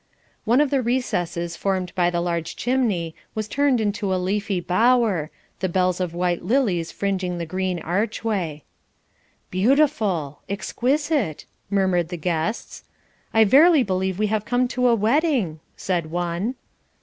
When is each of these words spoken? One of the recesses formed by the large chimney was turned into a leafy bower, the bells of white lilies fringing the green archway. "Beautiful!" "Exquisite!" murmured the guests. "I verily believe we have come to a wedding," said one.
One 0.45 0.61
of 0.61 0.71
the 0.71 0.81
recesses 0.81 1.55
formed 1.55 1.93
by 1.93 2.09
the 2.09 2.21
large 2.21 2.55
chimney 2.55 3.13
was 3.35 3.47
turned 3.47 3.79
into 3.79 4.11
a 4.11 4.17
leafy 4.17 4.59
bower, 4.59 5.29
the 5.59 5.69
bells 5.69 5.99
of 5.99 6.15
white 6.15 6.41
lilies 6.43 6.91
fringing 6.91 7.37
the 7.37 7.45
green 7.45 7.77
archway. 7.77 8.63
"Beautiful!" 9.51 10.41
"Exquisite!" 10.49 11.45
murmured 11.69 12.09
the 12.09 12.17
guests. 12.17 12.83
"I 13.31 13.43
verily 13.43 13.83
believe 13.83 14.17
we 14.17 14.25
have 14.25 14.43
come 14.43 14.67
to 14.69 14.87
a 14.87 14.95
wedding," 14.95 15.59
said 15.77 16.09
one. 16.09 16.55